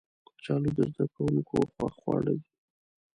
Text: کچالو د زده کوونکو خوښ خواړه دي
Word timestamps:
کچالو 0.35 0.69
د 0.77 0.79
زده 0.91 1.05
کوونکو 1.15 1.55
خوښ 1.73 1.93
خواړه 2.01 2.31
دي 2.39 2.47